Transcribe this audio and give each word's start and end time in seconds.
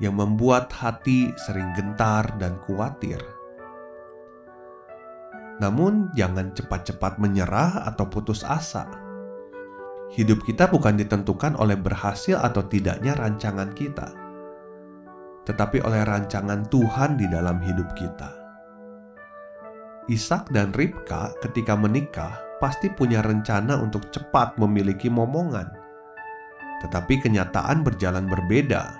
yang 0.00 0.16
membuat 0.16 0.72
hati 0.72 1.36
sering 1.36 1.68
gentar 1.76 2.24
dan 2.40 2.56
khawatir. 2.64 3.20
Namun, 5.60 6.08
jangan 6.16 6.56
cepat-cepat 6.56 7.20
menyerah 7.20 7.84
atau 7.92 8.08
putus 8.08 8.40
asa 8.40 9.09
Hidup 10.10 10.42
kita 10.42 10.66
bukan 10.66 10.98
ditentukan 10.98 11.54
oleh 11.54 11.78
berhasil 11.78 12.34
atau 12.34 12.66
tidaknya 12.66 13.14
rancangan 13.14 13.70
kita, 13.70 14.10
tetapi 15.46 15.78
oleh 15.86 16.02
rancangan 16.02 16.66
Tuhan 16.66 17.14
di 17.14 17.30
dalam 17.30 17.62
hidup 17.62 17.94
kita. 17.94 18.26
Ishak 20.10 20.50
dan 20.50 20.74
Ribka 20.74 21.30
ketika 21.38 21.78
menikah 21.78 22.42
pasti 22.58 22.90
punya 22.90 23.22
rencana 23.22 23.78
untuk 23.78 24.10
cepat 24.10 24.58
memiliki 24.58 25.06
momongan. 25.06 25.70
Tetapi 26.82 27.22
kenyataan 27.22 27.86
berjalan 27.86 28.26
berbeda. 28.26 28.98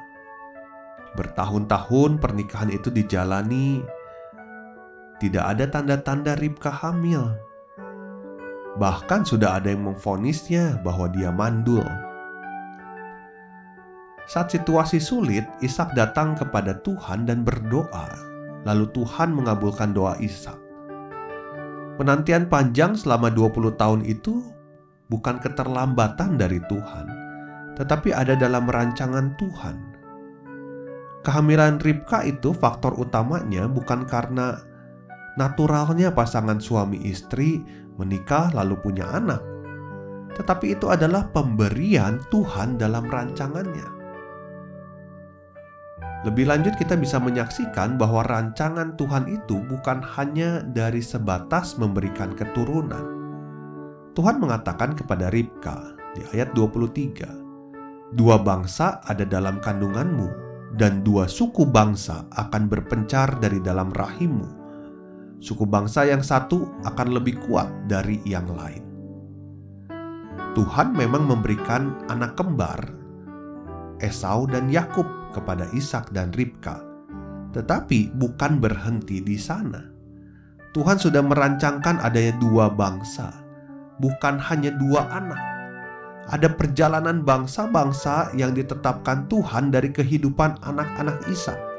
Bertahun-tahun 1.18 2.22
pernikahan 2.22 2.70
itu 2.70 2.86
dijalani, 2.94 3.82
tidak 5.18 5.58
ada 5.58 5.66
tanda-tanda 5.66 6.38
Ribka 6.38 6.70
hamil 6.70 7.49
Bahkan 8.80 9.28
sudah 9.28 9.60
ada 9.60 9.68
yang 9.68 9.92
memfonisnya 9.92 10.80
bahwa 10.80 11.12
dia 11.12 11.28
mandul. 11.28 11.84
Saat 14.24 14.56
situasi 14.56 14.96
sulit, 14.96 15.44
Ishak 15.60 15.92
datang 15.92 16.32
kepada 16.32 16.80
Tuhan 16.80 17.28
dan 17.28 17.44
berdoa. 17.44 18.08
Lalu 18.64 18.88
Tuhan 18.96 19.36
mengabulkan 19.36 19.92
doa 19.92 20.16
Ishak. 20.16 20.56
Penantian 22.00 22.48
panjang 22.48 22.96
selama 22.96 23.28
20 23.28 23.76
tahun 23.76 24.00
itu 24.08 24.40
bukan 25.12 25.36
keterlambatan 25.44 26.40
dari 26.40 26.56
Tuhan, 26.64 27.06
tetapi 27.76 28.16
ada 28.16 28.32
dalam 28.32 28.64
rancangan 28.64 29.36
Tuhan. 29.36 29.76
Kehamilan 31.20 31.76
Ribka 31.84 32.24
itu 32.24 32.56
faktor 32.56 32.96
utamanya 32.96 33.68
bukan 33.68 34.08
karena 34.08 34.56
naturalnya 35.40 36.12
pasangan 36.12 36.60
suami 36.60 37.00
istri 37.08 37.64
menikah 37.96 38.52
lalu 38.52 38.76
punya 38.76 39.08
anak, 39.08 39.40
tetapi 40.36 40.76
itu 40.76 40.92
adalah 40.92 41.32
pemberian 41.32 42.20
Tuhan 42.28 42.76
dalam 42.76 43.08
rancangannya. 43.08 43.88
Lebih 46.20 46.52
lanjut, 46.52 46.76
kita 46.76 47.00
bisa 47.00 47.16
menyaksikan 47.16 47.96
bahwa 47.96 48.20
rancangan 48.28 48.92
Tuhan 49.00 49.24
itu 49.32 49.64
bukan 49.64 50.04
hanya 50.20 50.60
dari 50.60 51.00
sebatas 51.00 51.80
memberikan 51.80 52.36
keturunan. 52.36 53.16
Tuhan 54.12 54.36
mengatakan 54.36 54.92
kepada 54.92 55.32
Ribka 55.32 55.96
di 56.12 56.20
ayat 56.36 56.52
23, 56.52 57.24
"Dua 58.12 58.36
bangsa 58.36 59.00
ada 59.08 59.24
dalam 59.24 59.64
kandunganmu, 59.64 60.28
dan 60.76 61.00
dua 61.00 61.24
suku 61.24 61.64
bangsa 61.64 62.28
akan 62.36 62.68
berpencar 62.68 63.40
dari 63.40 63.56
dalam 63.64 63.88
rahimmu." 63.88 64.59
Suku 65.40 65.64
bangsa 65.64 66.04
yang 66.04 66.20
satu 66.20 66.68
akan 66.84 67.16
lebih 67.16 67.40
kuat 67.48 67.66
dari 67.88 68.20
yang 68.28 68.46
lain. 68.52 68.84
Tuhan 70.52 70.92
memang 70.92 71.24
memberikan 71.24 71.96
anak 72.12 72.36
kembar, 72.36 72.84
Esau 74.04 74.44
dan 74.44 74.68
Yakub 74.68 75.08
kepada 75.32 75.64
Ishak 75.72 76.12
dan 76.12 76.30
Ribka, 76.36 76.84
tetapi 77.56 78.12
bukan 78.12 78.60
berhenti 78.60 79.24
di 79.24 79.40
sana. 79.40 79.80
Tuhan 80.70 81.00
sudah 81.00 81.24
merancangkan 81.24 81.98
adanya 82.04 82.36
dua 82.38 82.70
bangsa, 82.70 83.32
bukan 83.98 84.38
hanya 84.38 84.70
dua 84.76 85.08
anak. 85.10 85.42
Ada 86.30 86.52
perjalanan 86.54 87.26
bangsa-bangsa 87.26 88.30
yang 88.38 88.54
ditetapkan 88.54 89.26
Tuhan 89.26 89.74
dari 89.74 89.90
kehidupan 89.90 90.62
anak-anak 90.62 91.26
Ishak 91.26 91.69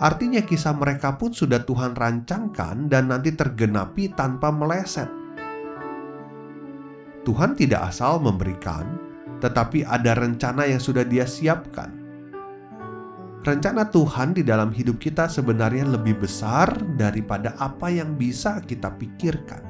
Artinya 0.00 0.40
kisah 0.40 0.72
mereka 0.72 1.20
pun 1.20 1.28
sudah 1.28 1.60
Tuhan 1.60 1.92
rancangkan 1.92 2.88
dan 2.88 3.12
nanti 3.12 3.36
tergenapi 3.36 4.16
tanpa 4.16 4.48
meleset. 4.48 5.12
Tuhan 7.20 7.52
tidak 7.52 7.92
asal 7.92 8.16
memberikan, 8.16 8.96
tetapi 9.44 9.84
ada 9.84 10.16
rencana 10.16 10.64
yang 10.64 10.80
sudah 10.80 11.04
Dia 11.04 11.28
siapkan. 11.28 12.00
Rencana 13.44 13.88
Tuhan 13.92 14.36
di 14.36 14.40
dalam 14.44 14.72
hidup 14.72 14.96
kita 14.96 15.28
sebenarnya 15.28 15.84
lebih 15.84 16.16
besar 16.24 16.80
daripada 16.96 17.56
apa 17.60 17.92
yang 17.92 18.16
bisa 18.16 18.60
kita 18.64 18.92
pikirkan. 18.96 19.64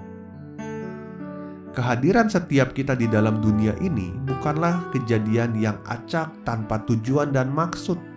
Kehadiran 1.70 2.26
setiap 2.26 2.74
kita 2.74 2.98
di 2.98 3.06
dalam 3.06 3.38
dunia 3.38 3.74
ini 3.78 4.10
bukanlah 4.26 4.90
kejadian 4.90 5.54
yang 5.54 5.78
acak 5.86 6.34
tanpa 6.42 6.82
tujuan 6.82 7.30
dan 7.30 7.46
maksud 7.54 8.09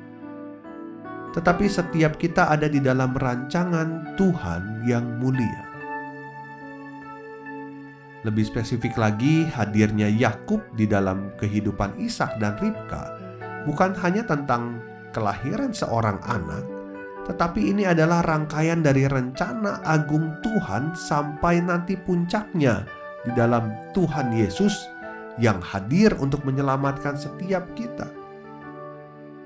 tetapi 1.34 1.66
setiap 1.66 2.22
kita 2.22 2.54
ada 2.54 2.70
di 2.70 2.78
dalam 2.78 3.18
rancangan 3.18 4.14
Tuhan 4.14 4.86
yang 4.86 5.18
mulia. 5.18 5.66
Lebih 8.24 8.48
spesifik 8.48 8.96
lagi, 8.96 9.44
hadirnya 9.52 10.08
Yakub 10.08 10.64
di 10.80 10.88
dalam 10.88 11.36
kehidupan 11.36 12.00
Ishak 12.00 12.40
dan 12.40 12.56
Ribka 12.56 13.20
bukan 13.68 13.92
hanya 14.00 14.24
tentang 14.24 14.80
kelahiran 15.12 15.76
seorang 15.76 16.24
anak, 16.24 16.64
tetapi 17.28 17.76
ini 17.76 17.84
adalah 17.84 18.24
rangkaian 18.24 18.80
dari 18.80 19.10
rencana 19.12 19.84
agung 19.84 20.40
Tuhan 20.40 20.96
sampai 20.96 21.60
nanti 21.68 22.00
puncaknya 22.00 22.88
di 23.28 23.32
dalam 23.36 23.72
Tuhan 23.92 24.32
Yesus 24.32 24.88
yang 25.42 25.60
hadir 25.60 26.16
untuk 26.22 26.46
menyelamatkan 26.48 27.18
setiap 27.18 27.66
kita 27.76 28.23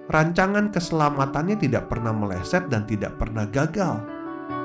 rancangan 0.07 0.72
keselamatannya 0.72 1.59
tidak 1.59 1.91
pernah 1.91 2.16
meleset 2.16 2.72
dan 2.72 2.88
tidak 2.88 3.19
pernah 3.19 3.44
gagal. 3.47 4.00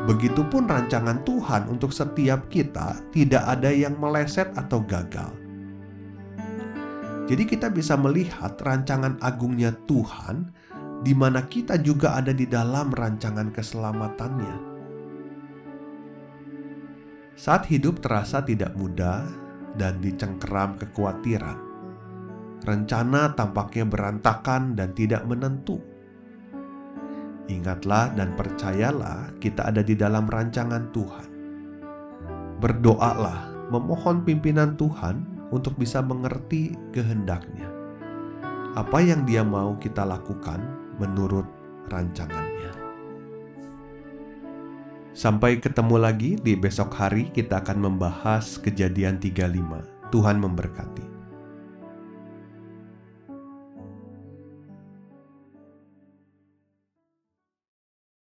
Begitupun 0.06 0.66
rancangan 0.66 1.22
Tuhan 1.22 1.70
untuk 1.70 1.94
setiap 1.94 2.50
kita 2.50 2.98
tidak 3.14 3.42
ada 3.46 3.70
yang 3.70 3.98
meleset 3.98 4.50
atau 4.54 4.82
gagal. 4.82 5.30
Jadi 7.30 7.42
kita 7.46 7.70
bisa 7.70 7.94
melihat 7.94 8.58
rancangan 8.58 9.18
agungnya 9.22 9.70
Tuhan 9.86 10.50
di 11.02 11.14
mana 11.14 11.46
kita 11.46 11.78
juga 11.78 12.18
ada 12.18 12.34
di 12.34 12.46
dalam 12.46 12.90
rancangan 12.90 13.50
keselamatannya. 13.50 14.70
Saat 17.38 17.66
hidup 17.70 17.98
terasa 17.98 18.42
tidak 18.42 18.74
mudah 18.78 19.26
dan 19.74 19.98
dicengkeram 19.98 20.78
kekhawatiran, 20.78 21.71
rencana 22.62 23.34
tampaknya 23.34 23.84
berantakan 23.86 24.78
dan 24.78 24.94
tidak 24.94 25.26
menentu. 25.26 25.82
Ingatlah 27.50 28.14
dan 28.14 28.38
percayalah, 28.38 29.34
kita 29.42 29.66
ada 29.66 29.82
di 29.82 29.98
dalam 29.98 30.30
rancangan 30.30 30.94
Tuhan. 30.94 31.28
Berdoalah, 32.62 33.68
memohon 33.74 34.22
pimpinan 34.22 34.78
Tuhan 34.78 35.26
untuk 35.50 35.74
bisa 35.74 35.98
mengerti 36.00 36.78
kehendaknya. 36.94 37.66
Apa 38.78 39.04
yang 39.04 39.26
Dia 39.28 39.42
mau 39.44 39.76
kita 39.76 40.06
lakukan 40.06 40.62
menurut 40.96 41.44
rancangannya. 41.90 42.72
Sampai 45.12 45.60
ketemu 45.60 46.00
lagi 46.00 46.40
di 46.40 46.56
besok 46.56 46.96
hari, 46.96 47.28
kita 47.36 47.60
akan 47.60 47.84
membahas 47.84 48.56
Kejadian 48.56 49.20
35. 49.20 50.08
Tuhan 50.08 50.40
memberkati. 50.40 51.21